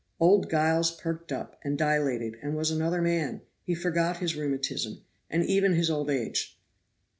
Old 0.19 0.49
Giles 0.49 0.89
perked 0.89 1.31
up, 1.31 1.59
and 1.63 1.77
dilated, 1.77 2.35
and 2.41 2.57
was 2.57 2.71
another 2.71 3.03
man; 3.03 3.41
he 3.61 3.75
forgot 3.75 4.17
his 4.17 4.35
rheumatism, 4.35 5.03
and 5.29 5.43
even 5.45 5.73
his 5.73 5.91
old 5.91 6.09
age. 6.09 6.59